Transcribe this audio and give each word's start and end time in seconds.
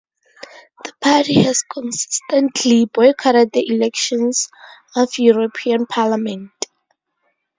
The 0.83 0.93
party 0.99 1.43
has 1.43 1.61
consistently 1.61 2.85
boycotted 2.85 3.51
the 3.51 3.67
elections 3.69 4.49
of 4.95 5.09
European 5.19 5.85
Parliament. 5.85 6.49